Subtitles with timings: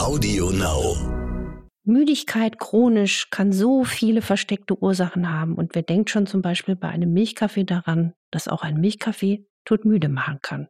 [0.00, 0.96] Audio Now.
[1.84, 6.88] Müdigkeit chronisch kann so viele versteckte Ursachen haben und wer denkt schon zum Beispiel bei
[6.88, 10.68] einem Milchkaffee daran, dass auch ein Milchkaffee todmüde machen kann.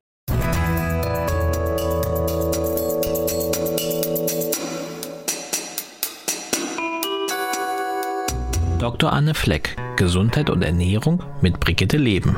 [8.81, 9.13] Dr.
[9.13, 12.37] Anne Fleck, Gesundheit und Ernährung mit Brigitte Leben.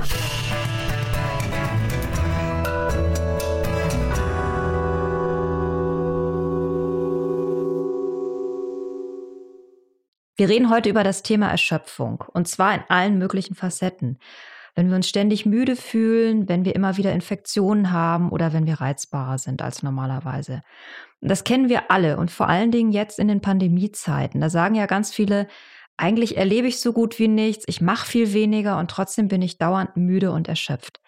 [10.36, 14.18] Wir reden heute über das Thema Erschöpfung und zwar in allen möglichen Facetten.
[14.74, 18.80] Wenn wir uns ständig müde fühlen, wenn wir immer wieder Infektionen haben oder wenn wir
[18.80, 20.62] reizbarer sind als normalerweise.
[21.20, 24.40] Das kennen wir alle und vor allen Dingen jetzt in den Pandemiezeiten.
[24.40, 25.48] Da sagen ja ganz viele,
[25.98, 29.58] eigentlich erlebe ich so gut wie nichts, ich mache viel weniger und trotzdem bin ich
[29.58, 31.02] dauernd müde und erschöpft.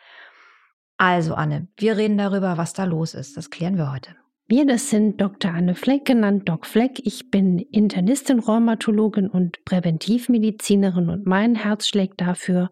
[0.99, 3.37] Also Anne, wir reden darüber, was da los ist.
[3.39, 4.24] Das klären wir heute.
[4.47, 5.53] Wir, das sind Dr.
[5.53, 7.01] Anne Fleck, genannt Doc Fleck.
[7.07, 12.69] Ich bin Internistin, Rheumatologin und Präventivmedizinerin und mein Herz schlägt dafür,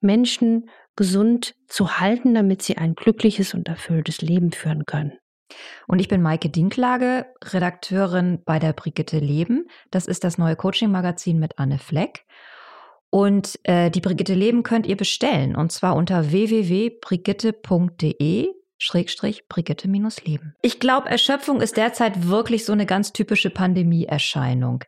[0.00, 5.18] Menschen gesund zu halten, damit sie ein glückliches und erfülltes Leben führen können.
[5.88, 9.66] Und ich bin Maike Dinklage, Redakteurin bei der Brigitte Leben.
[9.90, 12.26] Das ist das neue Coaching-Magazin mit Anne Fleck.
[13.10, 20.54] Und äh, die Brigitte Leben könnt ihr bestellen und zwar unter www.brigitte.de Schrägstrich Brigitte-Leben.
[20.62, 24.84] Ich glaube, Erschöpfung ist derzeit wirklich so eine ganz typische Pandemieerscheinung.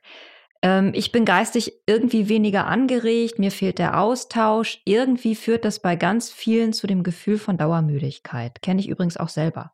[0.63, 4.81] Ähm, ich bin geistig irgendwie weniger angeregt, mir fehlt der Austausch.
[4.85, 8.63] Irgendwie führt das bei ganz vielen zu dem Gefühl von Dauermüdigkeit.
[8.63, 9.73] Kenne ich übrigens auch selber.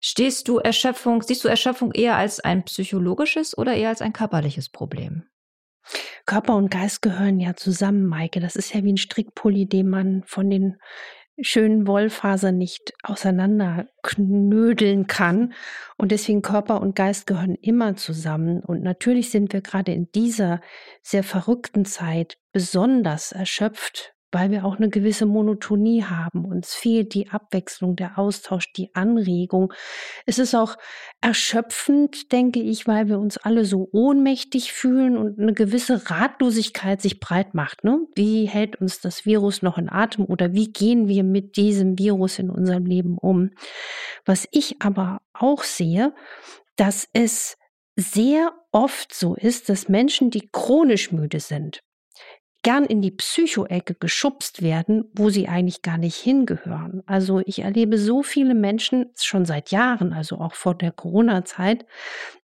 [0.00, 4.68] Stehst du Erschöpfung, siehst du Erschöpfung eher als ein psychologisches oder eher als ein körperliches
[4.68, 5.24] Problem?
[6.26, 8.40] Körper und Geist gehören ja zusammen, Maike.
[8.40, 10.76] Das ist ja wie ein Strickpulli, den man von den
[11.40, 15.54] schönen Wollfaser nicht auseinanderknödeln kann.
[15.96, 18.62] Und deswegen Körper und Geist gehören immer zusammen.
[18.62, 20.60] Und natürlich sind wir gerade in dieser
[21.02, 26.46] sehr verrückten Zeit besonders erschöpft weil wir auch eine gewisse Monotonie haben.
[26.46, 29.72] Uns fehlt die Abwechslung, der Austausch, die Anregung.
[30.26, 30.76] Es ist auch
[31.20, 37.20] erschöpfend, denke ich, weil wir uns alle so ohnmächtig fühlen und eine gewisse Ratlosigkeit sich
[37.20, 37.84] breit macht.
[37.84, 38.00] Ne?
[38.16, 42.38] Wie hält uns das Virus noch in Atem oder wie gehen wir mit diesem Virus
[42.38, 43.50] in unserem Leben um?
[44.24, 46.14] Was ich aber auch sehe,
[46.76, 47.58] dass es
[47.96, 51.82] sehr oft so ist, dass Menschen, die chronisch müde sind,
[52.62, 57.02] gern in die Psychoecke geschubst werden, wo sie eigentlich gar nicht hingehören.
[57.06, 61.84] Also ich erlebe so viele Menschen schon seit Jahren, also auch vor der Corona-Zeit,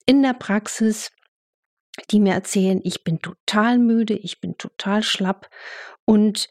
[0.06, 1.12] in der Praxis,
[2.12, 5.50] die mir erzählen, ich bin total müde, ich bin total schlapp
[6.06, 6.50] und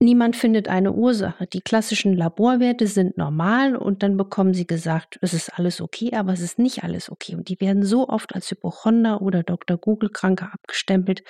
[0.00, 1.48] Niemand findet eine Ursache.
[1.48, 6.32] Die klassischen Laborwerte sind normal und dann bekommen sie gesagt, es ist alles okay, aber
[6.32, 7.34] es ist nicht alles okay.
[7.34, 9.76] Und die werden so oft als Hypochonder oder Dr.
[9.76, 11.24] Google-Kranke abgestempelt.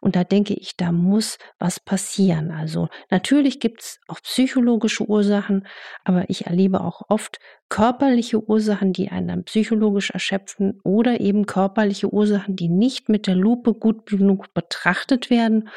[0.00, 2.50] Und da denke ich, da muss was passieren.
[2.50, 5.64] Also natürlich gibt es auch psychologische Ursachen,
[6.02, 12.12] aber ich erlebe auch oft körperliche Ursachen, die einen dann psychologisch erschöpfen oder eben körperliche
[12.12, 15.68] Ursachen, die nicht mit der Lupe gut genug betrachtet werden.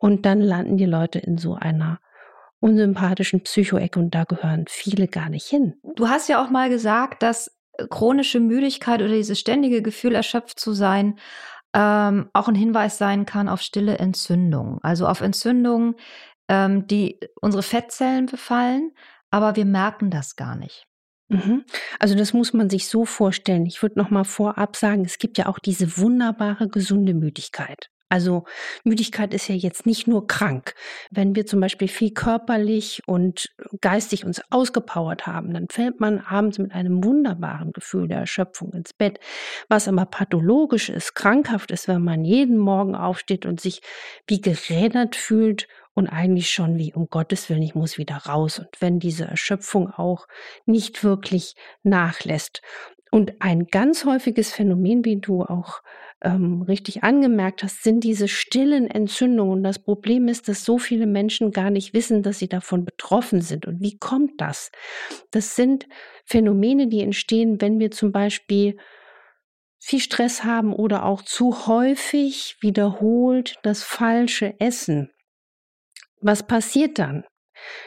[0.00, 2.00] Und dann landen die Leute in so einer
[2.58, 5.74] unsympathischen Psychoecke und da gehören viele gar nicht hin.
[5.94, 7.56] Du hast ja auch mal gesagt, dass
[7.88, 11.18] chronische Müdigkeit oder dieses ständige Gefühl, erschöpft zu sein,
[11.72, 14.78] ähm, auch ein Hinweis sein kann auf stille Entzündungen.
[14.82, 15.94] Also auf Entzündungen,
[16.48, 18.92] ähm, die unsere Fettzellen befallen,
[19.30, 20.86] aber wir merken das gar nicht.
[21.28, 21.64] Mhm.
[21.98, 23.66] Also das muss man sich so vorstellen.
[23.66, 27.90] Ich würde noch mal vorab sagen, es gibt ja auch diese wunderbare gesunde Müdigkeit.
[28.10, 28.44] Also
[28.82, 30.74] Müdigkeit ist ja jetzt nicht nur krank.
[31.12, 36.58] Wenn wir zum Beispiel viel körperlich und geistig uns ausgepowert haben, dann fällt man abends
[36.58, 39.20] mit einem wunderbaren Gefühl der Erschöpfung ins Bett.
[39.68, 43.80] Was aber pathologisch ist, krankhaft ist, wenn man jeden Morgen aufsteht und sich
[44.26, 48.58] wie gerädert fühlt und eigentlich schon wie um Gottes Willen, ich muss wieder raus.
[48.58, 50.26] Und wenn diese Erschöpfung auch
[50.66, 51.54] nicht wirklich
[51.84, 52.60] nachlässt.
[53.10, 55.82] Und ein ganz häufiges Phänomen, wie du auch
[56.22, 59.58] ähm, richtig angemerkt hast, sind diese stillen Entzündungen.
[59.58, 63.40] Und das Problem ist, dass so viele Menschen gar nicht wissen, dass sie davon betroffen
[63.40, 63.66] sind.
[63.66, 64.70] Und wie kommt das?
[65.32, 65.88] Das sind
[66.24, 68.76] Phänomene, die entstehen, wenn wir zum Beispiel
[69.80, 75.10] viel Stress haben oder auch zu häufig wiederholt das falsche Essen.
[76.20, 77.24] Was passiert dann?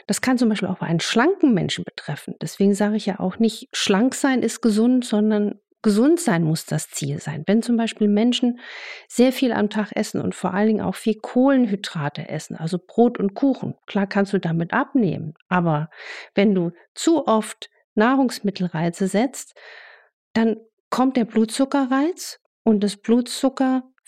[0.07, 2.35] Das kann zum Beispiel auch einen schlanken Menschen betreffen.
[2.41, 6.89] Deswegen sage ich ja auch nicht, schlank sein ist gesund, sondern gesund sein muss das
[6.89, 7.43] Ziel sein.
[7.45, 8.59] Wenn zum Beispiel Menschen
[9.07, 13.19] sehr viel am Tag essen und vor allen Dingen auch viel Kohlenhydrate essen, also Brot
[13.19, 15.35] und Kuchen, klar kannst du damit abnehmen.
[15.49, 15.89] Aber
[16.33, 19.55] wenn du zu oft Nahrungsmittelreize setzt,
[20.33, 20.57] dann
[20.89, 22.97] kommt der Blutzuckerreiz und das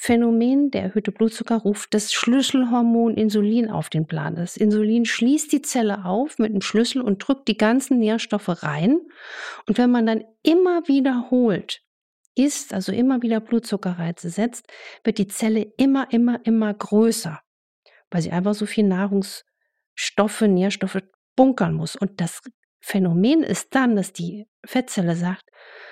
[0.05, 4.35] Blutzuckerphänomen, der erhöhte Blutzucker, ruft das Schlüsselhormon Insulin auf den Plan.
[4.35, 8.99] Das Insulin schließt die Zelle auf mit einem Schlüssel und drückt die ganzen Nährstoffe rein.
[9.67, 11.81] Und wenn man dann immer wiederholt
[12.35, 14.67] isst, also immer wieder Blutzuckerreize setzt,
[15.03, 17.41] wird die Zelle immer, immer, immer größer,
[18.11, 20.99] weil sie einfach so viel Nahrungsstoffe, Nährstoffe
[21.35, 21.95] bunkern muss.
[21.95, 22.41] Und das
[22.79, 25.45] Phänomen ist dann, dass die Fettzelle sagt,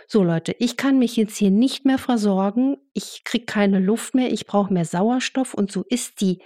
[0.08, 4.32] so Leute, ich kann mich jetzt hier nicht mehr versorgen, ich kriege keine Luft mehr,
[4.32, 6.42] ich brauche mehr Sauerstoff und so ist die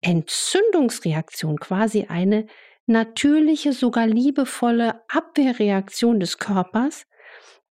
[0.00, 2.46] Entzündungsreaktion quasi eine
[2.86, 7.06] natürliche, sogar liebevolle Abwehrreaktion des Körpers,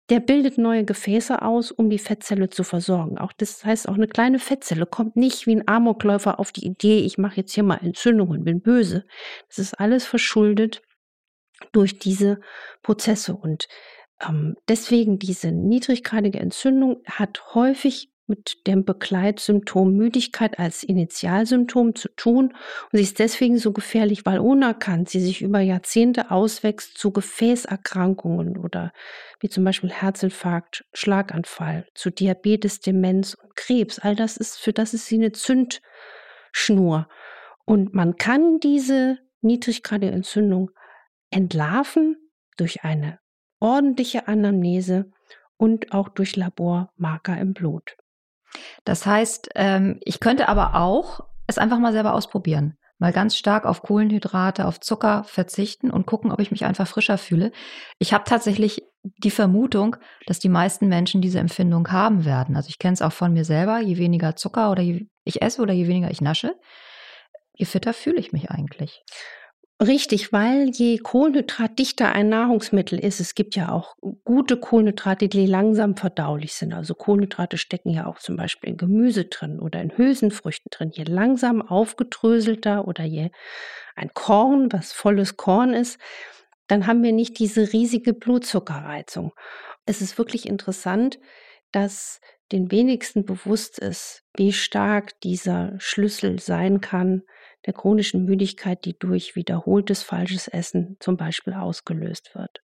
[0.09, 3.17] der bildet neue Gefäße aus, um die Fettzelle zu versorgen.
[3.17, 7.00] Auch das heißt, auch eine kleine Fettzelle kommt nicht wie ein Amokläufer auf die Idee,
[7.00, 9.06] ich mache jetzt hier mal Entzündungen, bin böse.
[9.47, 10.81] Das ist alles verschuldet
[11.71, 12.41] durch diese
[12.81, 13.35] Prozesse.
[13.35, 13.67] Und
[14.27, 22.53] ähm, deswegen diese niedriggradige Entzündung hat häufig mit dem Begleitsymptom Müdigkeit als Initialsymptom zu tun
[22.91, 28.57] und sie ist deswegen so gefährlich, weil unerkannt sie sich über Jahrzehnte auswächst zu Gefäßerkrankungen
[28.57, 28.94] oder
[29.41, 34.00] wie zum Beispiel Herzinfarkt, Schlaganfall, zu Diabetes, Demenz und Krebs.
[34.00, 37.09] All das ist, für das ist sie eine Zündschnur.
[37.65, 40.71] Und man kann diese niedriggradige Entzündung
[41.31, 42.15] entlarven
[42.56, 43.19] durch eine
[43.61, 45.11] ordentliche Anamnese
[45.55, 47.95] und auch durch Labormarker im Blut.
[48.83, 52.77] Das heißt, ähm, ich könnte aber auch es einfach mal selber ausprobieren.
[52.97, 57.17] Mal ganz stark auf Kohlenhydrate, auf Zucker verzichten und gucken, ob ich mich einfach frischer
[57.17, 57.51] fühle.
[57.97, 59.95] Ich habe tatsächlich die Vermutung,
[60.27, 62.55] dass die meisten Menschen diese Empfindung haben werden.
[62.55, 63.79] Also ich kenne es auch von mir selber.
[63.79, 66.55] Je weniger Zucker oder je, ich esse oder je weniger ich nasche,
[67.55, 69.03] je fitter fühle ich mich eigentlich.
[69.81, 75.97] Richtig, weil je kohlenhydratdichter ein Nahrungsmittel ist, es gibt ja auch gute Kohlenhydrate, die langsam
[75.97, 76.71] verdaulich sind.
[76.73, 80.91] Also Kohlenhydrate stecken ja auch zum Beispiel in Gemüse drin oder in Hülsenfrüchten drin.
[80.93, 83.31] Je langsam aufgedröselter oder je
[83.95, 85.99] ein Korn, was volles Korn ist,
[86.67, 89.33] dann haben wir nicht diese riesige Blutzuckerreizung.
[89.87, 91.19] Es ist wirklich interessant,
[91.71, 97.23] dass den wenigsten bewusst ist, wie stark dieser Schlüssel sein kann,
[97.65, 102.61] der chronischen Müdigkeit, die durch wiederholtes falsches Essen zum Beispiel ausgelöst wird.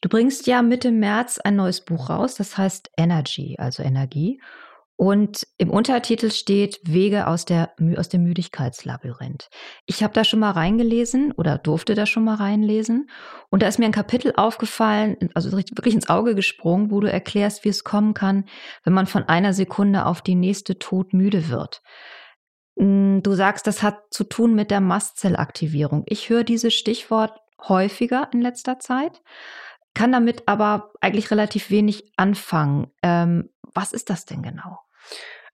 [0.00, 4.40] Du bringst ja Mitte März ein neues Buch raus, das heißt Energy, also Energie.
[4.96, 9.48] Und im Untertitel steht Wege aus, der, aus dem Müdigkeitslabyrinth.
[9.86, 13.10] Ich habe da schon mal reingelesen oder durfte da schon mal reinlesen.
[13.50, 17.64] Und da ist mir ein Kapitel aufgefallen, also wirklich ins Auge gesprungen, wo du erklärst,
[17.64, 18.44] wie es kommen kann,
[18.84, 21.82] wenn man von einer Sekunde auf die nächste todmüde wird.
[22.76, 26.04] Hm, du sagst, das hat zu tun mit der Mastzellaktivierung.
[26.06, 27.38] Ich höre dieses Stichwort
[27.68, 29.22] häufiger in letzter Zeit,
[29.94, 32.90] kann damit aber eigentlich relativ wenig anfangen.
[33.02, 34.78] Ähm, was ist das denn genau?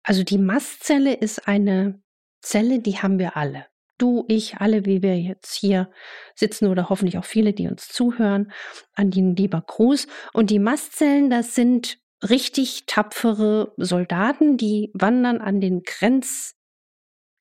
[0.02, 2.00] Also die Mastzelle ist eine
[2.40, 3.66] Zelle, die haben wir alle.
[3.98, 5.90] Du, ich, alle, wie wir jetzt hier
[6.36, 8.52] sitzen oder hoffentlich auch viele, die uns zuhören,
[8.94, 10.06] an den lieber Gruß.
[10.32, 16.57] Und die Mastzellen, das sind richtig tapfere Soldaten, die wandern an den Grenz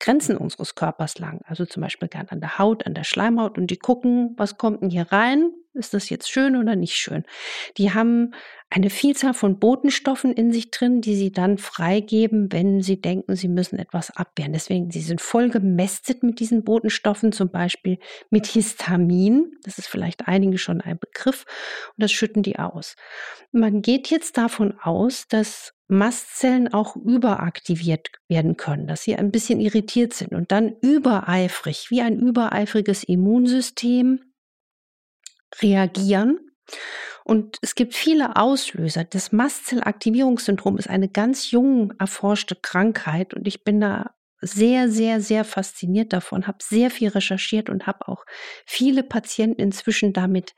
[0.00, 1.40] Grenzen unseres Körpers lang.
[1.44, 4.82] Also zum Beispiel gern an der Haut, an der Schleimhaut und die gucken, was kommt
[4.82, 5.50] denn hier rein?
[5.74, 7.24] Ist das jetzt schön oder nicht schön?
[7.76, 8.34] Die haben
[8.70, 13.48] eine Vielzahl von Botenstoffen in sich drin, die sie dann freigeben, wenn sie denken, sie
[13.48, 14.52] müssen etwas abwehren.
[14.52, 17.98] Deswegen, sie sind voll gemästet mit diesen Botenstoffen, zum Beispiel
[18.30, 19.52] mit Histamin.
[19.62, 21.44] Das ist vielleicht einigen schon ein Begriff.
[21.96, 22.96] Und das schütten die aus.
[23.52, 29.58] Man geht jetzt davon aus, dass Mastzellen auch überaktiviert werden können, dass sie ein bisschen
[29.58, 34.20] irritiert sind und dann übereifrig, wie ein übereifriges Immunsystem
[35.62, 36.38] reagieren.
[37.24, 39.04] Und es gibt viele Auslöser.
[39.04, 45.44] Das Mastzellaktivierungssyndrom ist eine ganz jung erforschte Krankheit und ich bin da sehr, sehr, sehr
[45.44, 48.24] fasziniert davon, habe sehr viel recherchiert und habe auch
[48.66, 50.54] viele Patienten inzwischen damit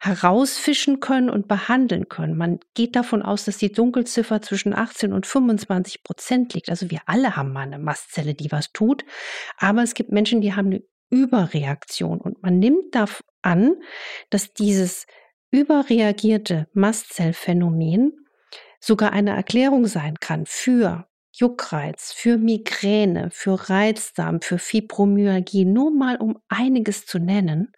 [0.00, 2.36] herausfischen können und behandeln können.
[2.36, 6.70] Man geht davon aus, dass die Dunkelziffer zwischen 18 und 25 Prozent liegt.
[6.70, 9.04] Also wir alle haben mal eine Mastzelle, die was tut.
[9.58, 12.18] Aber es gibt Menschen, die haben eine Überreaktion.
[12.18, 13.06] Und man nimmt da
[13.42, 13.76] an,
[14.30, 15.06] dass dieses
[15.50, 18.26] überreagierte Mastzellphänomen
[18.80, 26.16] sogar eine Erklärung sein kann für Juckreiz, für Migräne, für Reizdarm, für Fibromyalgie, nur mal
[26.16, 27.72] um einiges zu nennen.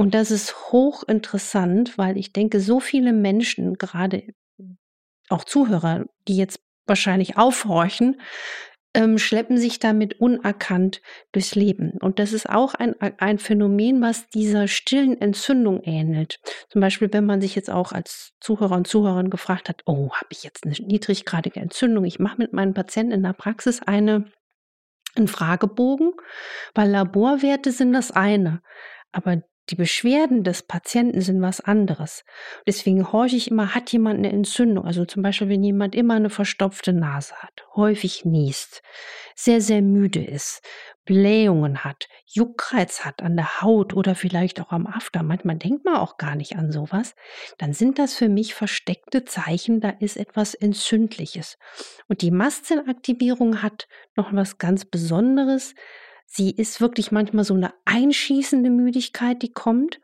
[0.00, 4.22] Und das ist hochinteressant, weil ich denke, so viele Menschen, gerade
[5.28, 8.18] auch Zuhörer, die jetzt wahrscheinlich aufhorchen,
[8.94, 11.02] ähm, schleppen sich damit unerkannt
[11.32, 11.98] durchs Leben.
[12.00, 16.40] Und das ist auch ein, ein Phänomen, was dieser stillen Entzündung ähnelt.
[16.70, 20.28] Zum Beispiel, wenn man sich jetzt auch als Zuhörer und Zuhörerin gefragt hat, oh, habe
[20.30, 22.06] ich jetzt eine niedriggradige Entzündung?
[22.06, 24.32] Ich mache mit meinen Patienten in der Praxis eine
[25.14, 26.12] einen Fragebogen,
[26.72, 28.62] weil Laborwerte sind das eine.
[29.12, 32.24] Aber die Beschwerden des Patienten sind was anderes.
[32.66, 34.84] Deswegen horche ich immer, hat jemand eine Entzündung?
[34.84, 38.82] Also zum Beispiel, wenn jemand immer eine verstopfte Nase hat, häufig niest,
[39.36, 40.62] sehr, sehr müde ist,
[41.04, 45.96] Blähungen hat, Juckreiz hat an der Haut oder vielleicht auch am After, manchmal denkt man
[45.96, 47.14] auch gar nicht an sowas,
[47.58, 51.58] dann sind das für mich versteckte Zeichen, da ist etwas Entzündliches.
[52.08, 55.74] Und die Mastzellaktivierung hat noch was ganz Besonderes.
[56.32, 60.00] Sie ist wirklich manchmal so eine einschießende Müdigkeit, die kommt.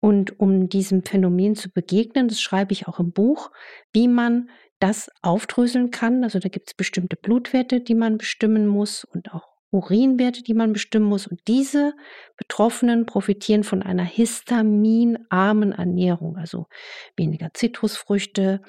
[0.00, 3.50] Und um diesem Phänomen zu begegnen, das schreibe ich auch im Buch,
[3.92, 4.48] wie man
[4.78, 6.24] das aufdröseln kann.
[6.24, 10.72] Also da gibt es bestimmte Blutwerte, die man bestimmen muss und auch Urinwerte, die man
[10.72, 11.26] bestimmen muss.
[11.26, 11.92] Und diese
[12.36, 16.68] Betroffenen profitieren von einer histaminarmen Ernährung, also
[17.16, 18.62] weniger Zitrusfrüchte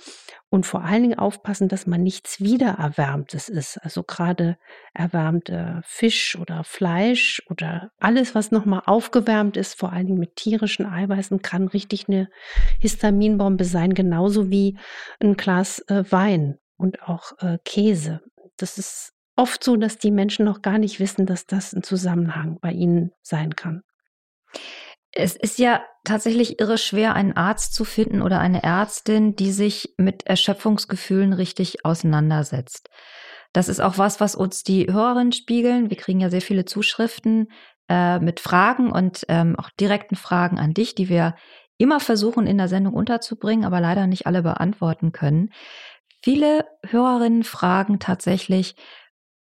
[0.50, 3.78] und vor allen Dingen aufpassen, dass man nichts Wiedererwärmtes ist.
[3.78, 4.58] Also gerade
[4.94, 10.86] erwärmte Fisch oder Fleisch oder alles, was nochmal aufgewärmt ist, vor allen Dingen mit tierischen
[10.86, 12.30] Eiweißen, kann richtig eine
[12.80, 14.78] Histaminbombe sein, genauso wie
[15.22, 18.22] ein Glas äh, Wein und auch äh, Käse.
[18.58, 22.60] Das ist oft so, dass die Menschen noch gar nicht wissen, dass das ein Zusammenhang
[22.60, 23.84] bei ihnen sein kann.
[25.12, 29.96] Es ist ja tatsächlich irre schwer, einen Arzt zu finden oder eine Ärztin, die sich
[29.98, 32.90] mit Erschöpfungsgefühlen richtig auseinandersetzt.
[33.54, 35.90] Das ist auch was, was uns die Hörerinnen spiegeln.
[35.90, 37.48] Wir kriegen ja sehr viele Zuschriften
[37.88, 41.36] äh, mit Fragen und ähm, auch direkten Fragen an dich, die wir
[41.78, 45.50] immer versuchen in der Sendung unterzubringen, aber leider nicht alle beantworten können.
[46.22, 48.76] Viele Hörerinnen fragen tatsächlich,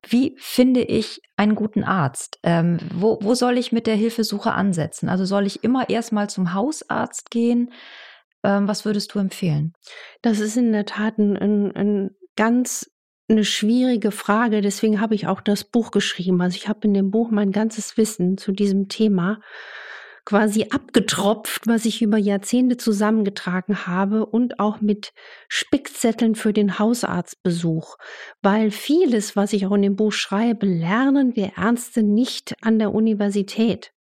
[0.08, 2.38] wie finde ich einen guten Arzt?
[2.42, 5.08] Ähm, wo, wo soll ich mit der Hilfesuche ansetzen?
[5.08, 7.72] Also soll ich immer erstmal zum Hausarzt gehen?
[8.44, 9.72] Ähm, was würdest du empfehlen?
[10.22, 12.90] Das ist in der Tat ein, ein, ein ganz
[13.28, 14.60] eine schwierige Frage.
[14.60, 16.40] Deswegen habe ich auch das Buch geschrieben.
[16.40, 19.40] Also ich habe in dem Buch mein ganzes Wissen zu diesem Thema
[20.26, 25.14] quasi abgetropft, was ich über Jahrzehnte zusammengetragen habe und auch mit
[25.48, 27.96] Spickzetteln für den Hausarztbesuch,
[28.42, 32.92] weil vieles, was ich auch in dem Buch schreibe, lernen wir Ärzte nicht an der
[32.92, 33.92] Universität.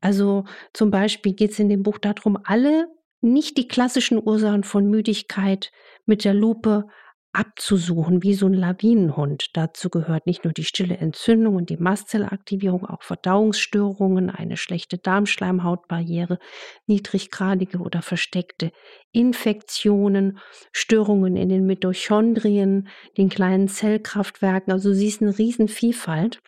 [0.00, 2.86] Also zum Beispiel geht es in dem Buch darum, alle
[3.20, 5.72] nicht die klassischen Ursachen von Müdigkeit
[6.06, 6.86] mit der Lupe
[7.34, 9.56] abzusuchen, wie so ein Lawinenhund.
[9.56, 16.38] Dazu gehört nicht nur die stille Entzündung und die Mastzellaktivierung, auch Verdauungsstörungen, eine schlechte Darmschleimhautbarriere,
[16.86, 18.70] niedriggradige oder versteckte
[19.12, 20.38] Infektionen,
[20.72, 22.88] Störungen in den Mitochondrien,
[23.18, 24.72] den kleinen Zellkraftwerken.
[24.72, 26.40] Also sie ist eine Riesenvielfalt.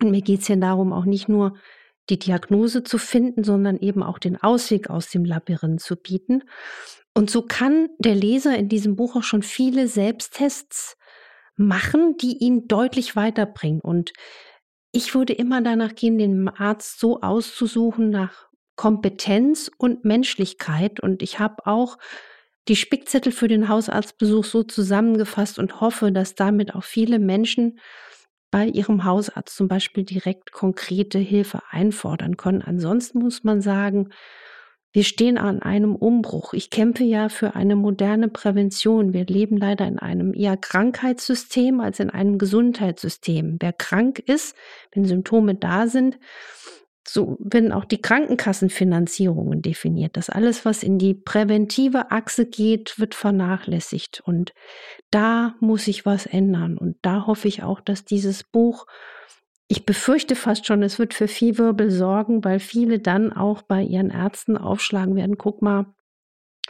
[0.00, 1.56] Und mir geht es ja darum, auch nicht nur
[2.10, 6.42] die Diagnose zu finden, sondern eben auch den Ausweg aus dem Labyrinth zu bieten.
[7.14, 10.96] Und so kann der Leser in diesem Buch auch schon viele Selbsttests
[11.56, 13.80] machen, die ihn deutlich weiterbringen.
[13.80, 14.12] Und
[14.90, 20.98] ich würde immer danach gehen, den Arzt so auszusuchen nach Kompetenz und Menschlichkeit.
[21.00, 21.98] Und ich habe auch
[22.68, 27.78] die Spickzettel für den Hausarztbesuch so zusammengefasst und hoffe, dass damit auch viele Menschen
[28.50, 32.62] bei ihrem Hausarzt zum Beispiel direkt konkrete Hilfe einfordern können.
[32.62, 34.10] Ansonsten muss man sagen,
[34.94, 36.54] wir stehen an einem Umbruch.
[36.54, 39.12] Ich kämpfe ja für eine moderne Prävention.
[39.12, 43.56] Wir leben leider in einem eher Krankheitssystem als in einem Gesundheitssystem.
[43.58, 44.54] Wer krank ist,
[44.92, 46.20] wenn Symptome da sind,
[47.04, 50.16] so werden auch die Krankenkassenfinanzierungen definiert.
[50.16, 54.22] Das alles, was in die präventive Achse geht, wird vernachlässigt.
[54.24, 54.52] Und
[55.10, 56.78] da muss sich was ändern.
[56.78, 58.86] Und da hoffe ich auch, dass dieses Buch
[59.68, 63.82] ich befürchte fast schon, es wird für viel Wirbel sorgen, weil viele dann auch bei
[63.82, 65.86] ihren Ärzten aufschlagen werden, guck mal,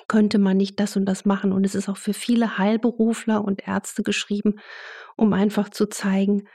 [0.09, 1.53] könnte man nicht das und das machen.
[1.53, 4.61] Und es ist auch für viele Heilberufler und Ärzte geschrieben,
[5.17, 6.49] um einfach zu zeigen,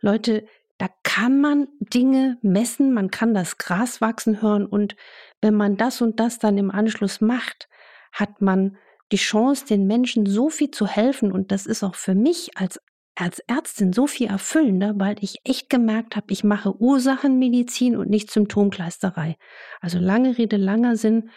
[0.00, 0.46] Leute,
[0.78, 4.94] da kann man Dinge messen, man kann das Gras wachsen hören und
[5.40, 7.68] wenn man das und das dann im Anschluss macht,
[8.12, 8.76] hat man
[9.12, 12.80] die Chance, den Menschen so viel zu helfen und das ist auch für mich als
[13.16, 18.30] als Ärztin so viel erfüllender, weil ich echt gemerkt habe, ich mache Ursachenmedizin und nicht
[18.30, 19.36] Symptomkleisterei.
[19.80, 21.30] Also lange Rede, langer Sinn.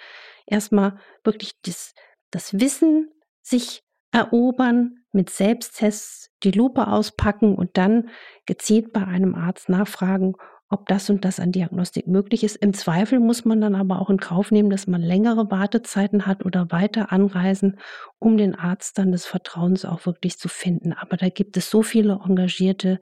[0.45, 1.93] Erstmal wirklich das,
[2.31, 3.09] das Wissen
[3.41, 3.81] sich
[4.11, 8.09] erobern, mit Selbsttests die Lupe auspacken und dann
[8.45, 10.35] gezielt bei einem Arzt nachfragen,
[10.69, 12.55] ob das und das an Diagnostik möglich ist.
[12.55, 16.45] Im Zweifel muss man dann aber auch in Kauf nehmen, dass man längere Wartezeiten hat
[16.45, 17.79] oder weiter anreisen,
[18.19, 20.93] um den Arzt dann des Vertrauens auch wirklich zu finden.
[20.93, 22.99] Aber da gibt es so viele Engagierte,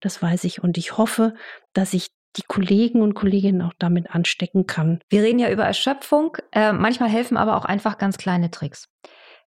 [0.00, 0.62] das weiß ich.
[0.62, 1.34] Und ich hoffe,
[1.72, 5.00] dass ich die Kollegen und Kolleginnen auch damit anstecken kann.
[5.08, 6.36] Wir reden ja über Erschöpfung.
[6.52, 8.88] Äh, manchmal helfen aber auch einfach ganz kleine Tricks.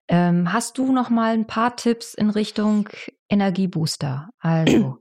[0.08, 2.90] Ähm, hast du noch mal ein paar Tipps in Richtung
[3.30, 4.30] Energiebooster?
[4.40, 4.98] Also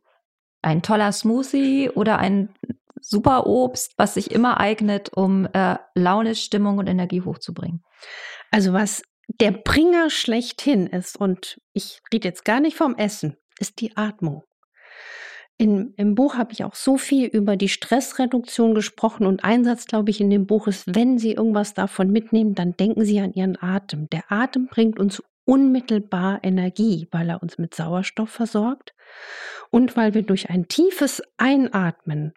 [0.62, 2.50] ein toller Smoothie oder ein
[3.00, 7.82] super Obst, was sich immer eignet, um äh, Laune, Stimmung und Energie hochzubringen?
[8.50, 9.02] Also was
[9.40, 14.42] der Bringer schlechthin ist, und ich rede jetzt gar nicht vom Essen, ist die Atmung.
[15.56, 19.84] In, Im Buch habe ich auch so viel über die Stressreduktion gesprochen und ein Satz,
[19.84, 23.34] glaube ich, in dem Buch ist, wenn Sie irgendwas davon mitnehmen, dann denken Sie an
[23.34, 24.08] Ihren Atem.
[24.08, 28.94] Der Atem bringt uns unmittelbar Energie, weil er uns mit Sauerstoff versorgt
[29.70, 32.32] und weil wir durch ein tiefes Einatmen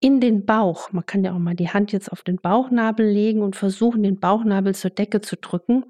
[0.00, 3.42] in den Bauch, man kann ja auch mal die Hand jetzt auf den Bauchnabel legen
[3.42, 5.84] und versuchen, den Bauchnabel zur Decke zu drücken,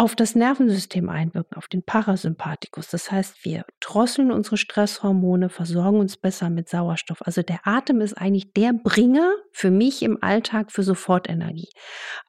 [0.00, 2.88] auf das Nervensystem einwirken, auf den Parasympathikus.
[2.88, 7.20] Das heißt, wir drosseln unsere Stresshormone, versorgen uns besser mit Sauerstoff.
[7.26, 11.68] Also der Atem ist eigentlich der Bringer für mich im Alltag für Sofortenergie.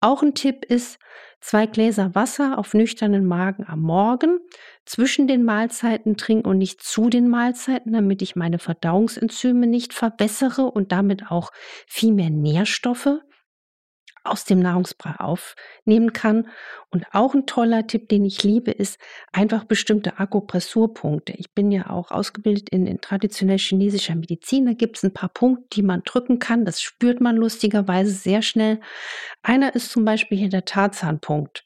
[0.01, 0.99] Auch ein Tipp ist,
[1.39, 4.39] zwei Gläser Wasser auf nüchternen Magen am Morgen
[4.85, 10.63] zwischen den Mahlzeiten trinken und nicht zu den Mahlzeiten, damit ich meine Verdauungsenzyme nicht verbessere
[10.63, 11.51] und damit auch
[11.87, 13.21] viel mehr Nährstoffe
[14.23, 16.47] aus dem Nahrungsbrei aufnehmen kann.
[16.89, 18.99] Und auch ein toller Tipp, den ich liebe, ist
[19.31, 21.33] einfach bestimmte Akupressurpunkte.
[21.33, 24.65] Ich bin ja auch ausgebildet in, in traditionell chinesischer Medizin.
[24.65, 26.65] Da gibt es ein paar Punkte, die man drücken kann.
[26.65, 28.79] Das spürt man lustigerweise sehr schnell.
[29.41, 31.65] Einer ist zum Beispiel hier der Tarzanpunkt.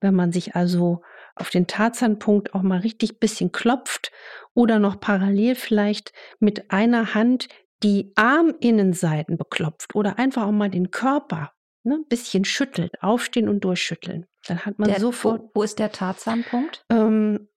[0.00, 1.02] Wenn man sich also
[1.34, 4.12] auf den Tarzanpunkt auch mal richtig bisschen klopft
[4.54, 7.48] oder noch parallel vielleicht mit einer Hand
[7.82, 11.52] die Arminnenseiten beklopft oder einfach auch mal den Körper
[11.82, 14.26] ne, bisschen schüttelt, aufstehen und durchschütteln.
[14.46, 15.42] Dann hat man der, sofort.
[15.42, 16.84] Wo, wo, ist der Tarzanpunkt?
[16.90, 17.48] Ähm,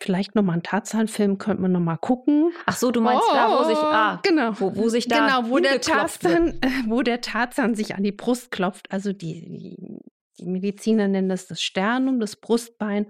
[0.00, 2.52] vielleicht nochmal einen Tarzan-Film könnte man nochmal gucken.
[2.66, 5.50] Ach so, du meinst oh, da, wo sich, ah, genau, wo, wo sich da genau,
[5.50, 8.90] wo der Tarzan, äh, wo der Tarzan sich an die Brust klopft.
[8.90, 10.00] Also die, die
[10.38, 13.06] die Mediziner nennen das das Sternum, das Brustbein.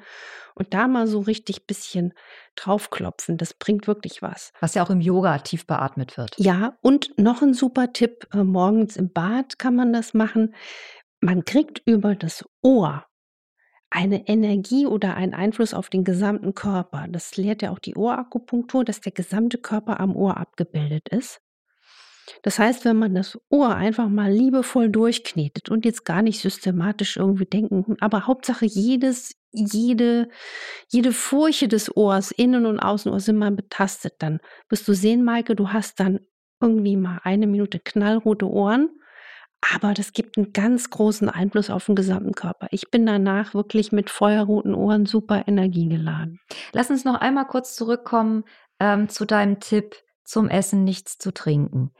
[0.54, 2.12] Und da mal so richtig bisschen
[2.54, 4.52] draufklopfen, das bringt wirklich was.
[4.60, 6.34] Was ja auch im Yoga tief beatmet wird.
[6.38, 10.54] Ja, und noch ein super Tipp, äh, morgens im Bad kann man das machen.
[11.20, 13.04] Man kriegt über das Ohr
[13.90, 17.06] eine Energie oder einen Einfluss auf den gesamten Körper.
[17.08, 21.40] Das lehrt ja auch die Ohrakupunktur, dass der gesamte Körper am Ohr abgebildet ist.
[22.42, 27.16] Das heißt, wenn man das Ohr einfach mal liebevoll durchknetet und jetzt gar nicht systematisch
[27.16, 30.28] irgendwie denken, aber Hauptsache jedes, jede,
[30.88, 35.54] jede Furche des Ohrs, Innen- und Außenohr sind mal betastet, dann wirst du sehen, Maike,
[35.54, 36.20] du hast dann
[36.60, 38.90] irgendwie mal eine Minute knallrote Ohren.
[39.72, 42.68] Aber das gibt einen ganz großen Einfluss auf den gesamten Körper.
[42.70, 46.38] Ich bin danach wirklich mit feuerroten Ohren super energiegeladen.
[46.72, 48.44] Lass uns noch einmal kurz zurückkommen
[48.78, 51.92] ähm, zu deinem Tipp, zum Essen nichts zu trinken.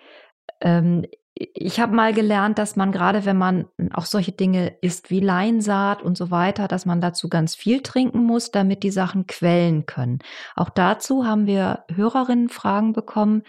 [0.61, 5.19] Ähm, ich habe mal gelernt, dass man gerade, wenn man auch solche Dinge isst wie
[5.19, 9.85] Leinsaat und so weiter, dass man dazu ganz viel trinken muss, damit die Sachen quellen
[9.85, 10.21] können.
[10.55, 13.43] Auch dazu haben wir Hörerinnen Fragen bekommen,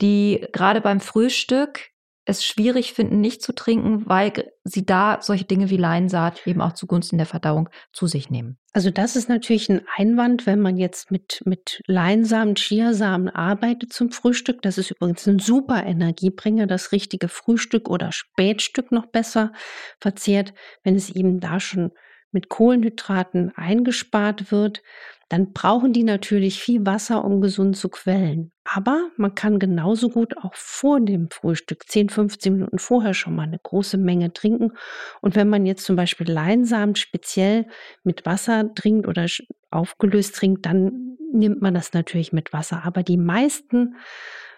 [0.00, 1.90] die gerade beim Frühstück
[2.28, 6.74] es schwierig finden, nicht zu trinken, weil sie da solche Dinge wie Leinsaat eben auch
[6.74, 8.58] zugunsten der Verdauung zu sich nehmen.
[8.74, 14.10] Also das ist natürlich ein Einwand, wenn man jetzt mit, mit Leinsamen, Chiasamen arbeitet zum
[14.10, 14.60] Frühstück.
[14.60, 19.52] Das ist übrigens ein super Energiebringer, das richtige Frühstück oder Spätstück noch besser
[19.98, 20.52] verzehrt,
[20.84, 21.92] wenn es eben da schon
[22.30, 24.82] mit Kohlenhydraten eingespart wird
[25.28, 28.50] dann brauchen die natürlich viel Wasser, um gesund zu quellen.
[28.64, 33.42] Aber man kann genauso gut auch vor dem Frühstück 10, 15 Minuten vorher schon mal
[33.42, 34.72] eine große Menge trinken.
[35.20, 37.66] Und wenn man jetzt zum Beispiel Leinsamen speziell
[38.04, 39.26] mit Wasser trinkt oder
[39.70, 42.84] aufgelöst trinkt, dann nimmt man das natürlich mit Wasser.
[42.84, 43.96] Aber die meisten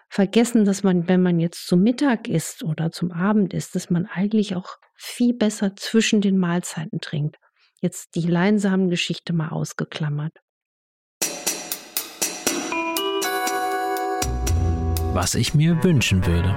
[0.08, 4.06] vergessen, dass man, wenn man jetzt zum Mittag isst oder zum Abend isst, dass man
[4.06, 7.36] eigentlich auch viel besser zwischen den Mahlzeiten trinkt.
[7.80, 10.32] Jetzt die Leinsamengeschichte mal ausgeklammert.
[15.12, 16.54] Was ich mir wünschen würde.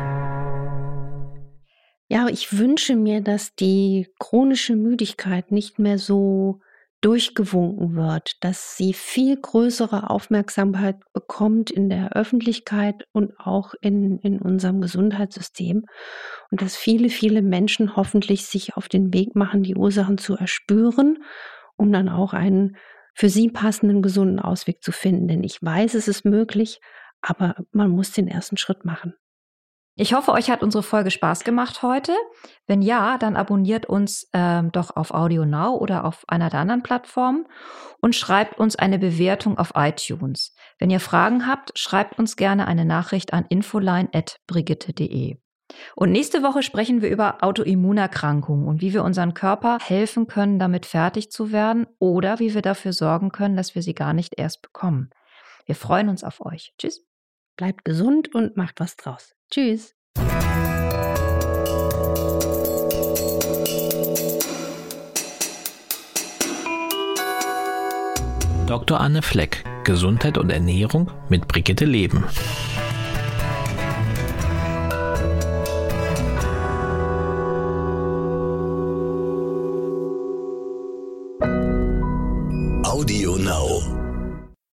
[2.07, 6.59] Ja, ich wünsche mir, dass die chronische Müdigkeit nicht mehr so
[7.01, 14.39] durchgewunken wird, dass sie viel größere Aufmerksamkeit bekommt in der Öffentlichkeit und auch in, in
[14.39, 15.85] unserem Gesundheitssystem
[16.51, 21.23] und dass viele, viele Menschen hoffentlich sich auf den Weg machen, die Ursachen zu erspüren,
[21.75, 22.77] um dann auch einen
[23.15, 25.27] für sie passenden gesunden Ausweg zu finden.
[25.27, 26.79] Denn ich weiß, es ist möglich,
[27.23, 29.15] aber man muss den ersten Schritt machen.
[29.95, 32.13] Ich hoffe, euch hat unsere Folge Spaß gemacht heute.
[32.65, 36.81] Wenn ja, dann abonniert uns ähm, doch auf Audio Now oder auf einer der anderen
[36.81, 37.45] Plattformen
[38.01, 40.55] und schreibt uns eine Bewertung auf iTunes.
[40.79, 45.37] Wenn ihr Fragen habt, schreibt uns gerne eine Nachricht an infoline.brigitte.de.
[45.95, 50.87] Und nächste Woche sprechen wir über Autoimmunerkrankungen und wie wir unseren Körper helfen können, damit
[50.87, 54.63] fertig zu werden oder wie wir dafür sorgen können, dass wir sie gar nicht erst
[54.63, 55.11] bekommen.
[55.65, 56.73] Wir freuen uns auf euch.
[56.79, 57.05] Tschüss.
[57.55, 59.35] Bleibt gesund und macht was draus.
[59.51, 59.95] Tschüss.
[68.65, 68.99] Dr.
[68.99, 72.23] Anne Fleck, Gesundheit und Ernährung mit Brigitte Leben.